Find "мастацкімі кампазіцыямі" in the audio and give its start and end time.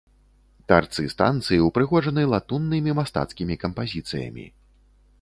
3.01-4.53